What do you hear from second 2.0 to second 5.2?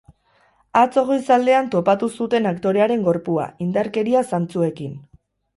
zuten aktorearen gorpua, indarkeria zantzuekin.